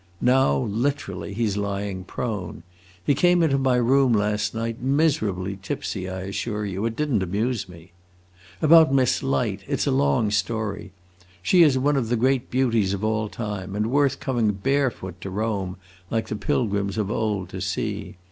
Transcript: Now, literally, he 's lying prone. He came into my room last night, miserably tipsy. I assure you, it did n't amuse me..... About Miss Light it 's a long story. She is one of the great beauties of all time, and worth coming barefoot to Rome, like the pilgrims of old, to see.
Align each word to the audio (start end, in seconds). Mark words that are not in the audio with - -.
Now, 0.19 0.57
literally, 0.57 1.31
he 1.35 1.45
's 1.47 1.57
lying 1.57 2.03
prone. 2.05 2.63
He 3.05 3.13
came 3.13 3.43
into 3.43 3.59
my 3.59 3.75
room 3.75 4.13
last 4.13 4.55
night, 4.55 4.81
miserably 4.81 5.59
tipsy. 5.61 6.09
I 6.09 6.21
assure 6.21 6.65
you, 6.65 6.87
it 6.87 6.95
did 6.95 7.11
n't 7.13 7.21
amuse 7.21 7.69
me..... 7.69 7.91
About 8.63 8.91
Miss 8.91 9.21
Light 9.21 9.61
it 9.67 9.79
's 9.81 9.85
a 9.85 9.91
long 9.91 10.31
story. 10.31 10.91
She 11.43 11.61
is 11.61 11.77
one 11.77 11.97
of 11.97 12.09
the 12.09 12.15
great 12.17 12.49
beauties 12.49 12.95
of 12.95 13.03
all 13.03 13.29
time, 13.29 13.75
and 13.75 13.91
worth 13.91 14.19
coming 14.19 14.53
barefoot 14.53 15.21
to 15.21 15.29
Rome, 15.29 15.77
like 16.09 16.29
the 16.29 16.35
pilgrims 16.35 16.97
of 16.97 17.11
old, 17.11 17.49
to 17.49 17.61
see. 17.61 18.15